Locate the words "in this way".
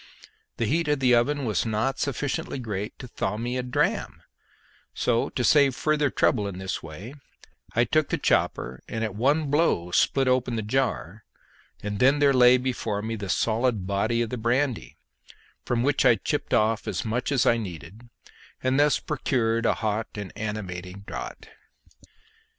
6.47-7.13